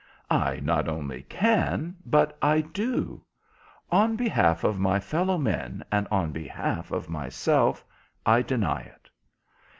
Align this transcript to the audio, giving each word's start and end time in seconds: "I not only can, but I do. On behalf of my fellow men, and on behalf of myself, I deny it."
"I 0.31 0.59
not 0.61 0.89
only 0.89 1.21
can, 1.21 1.95
but 2.07 2.35
I 2.41 2.61
do. 2.61 3.23
On 3.91 4.15
behalf 4.15 4.63
of 4.63 4.79
my 4.79 4.99
fellow 4.99 5.37
men, 5.37 5.83
and 5.91 6.07
on 6.09 6.31
behalf 6.31 6.89
of 6.91 7.07
myself, 7.07 7.85
I 8.25 8.41
deny 8.41 8.81
it." 8.81 9.11